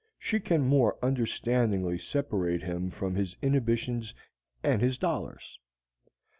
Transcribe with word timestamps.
She 0.17 0.39
can 0.39 0.61
more 0.63 0.97
understandingly 1.03 1.99
separate 1.99 2.63
him 2.63 2.89
from 2.89 3.13
his 3.13 3.37
inhibitions 3.39 4.15
and 4.63 4.81
his 4.81 4.97
dollars. 4.97 5.59